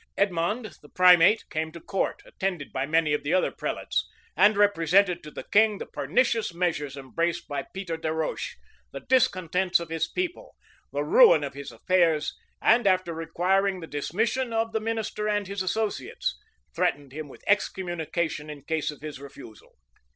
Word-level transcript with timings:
Edmond, 0.17 0.65
the 0.81 0.89
primate, 0.89 1.47
came 1.51 1.71
to 1.73 1.79
court, 1.79 2.23
attended 2.25 2.73
by 2.73 2.87
many 2.87 3.13
of 3.13 3.21
the 3.21 3.35
other 3.35 3.51
prelates, 3.51 4.09
and 4.35 4.57
represented 4.57 5.21
to 5.21 5.29
the 5.29 5.43
king 5.43 5.77
the 5.77 5.85
pernicious 5.85 6.55
measures 6.55 6.97
embraced 6.97 7.47
by 7.47 7.67
Peter 7.71 7.97
des 7.97 8.09
Roches, 8.11 8.55
the 8.91 9.01
discontents 9.01 9.79
of 9.79 9.89
his 9.89 10.07
people, 10.07 10.55
the 10.91 11.03
ruin 11.03 11.43
of 11.43 11.53
his 11.53 11.71
affairs; 11.71 12.35
and 12.63 12.87
after 12.87 13.13
requiring 13.13 13.79
the 13.79 13.85
dismission 13.85 14.51
of 14.51 14.71
the 14.71 14.81
minister 14.81 15.29
and 15.29 15.45
his 15.45 15.61
associates, 15.61 16.35
threatened 16.73 17.11
him 17.13 17.27
with 17.29 17.43
excommunication 17.45 18.49
in 18.49 18.63
case 18.63 18.89
of 18.89 19.01
his 19.03 19.19
refusal. 19.19 19.75